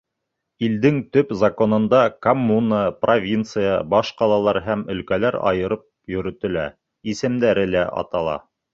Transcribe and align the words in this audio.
Илдең 0.67 0.95
Төп 1.17 1.33
законында 1.41 1.99
коммуна, 2.27 2.79
провинция, 3.07 3.77
баш 3.93 4.13
ҡалалар 4.23 4.61
һәм 4.71 4.85
өлкәләр 4.97 5.41
айырып 5.53 5.87
йөрөтөлә, 6.17 6.69
исемдәре 7.15 7.73
лә 7.77 7.89
атала. 8.05 8.41